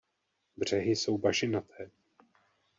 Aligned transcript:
Břehy 0.57 0.91
jsou 0.95 1.17
bažinaté. 1.17 1.91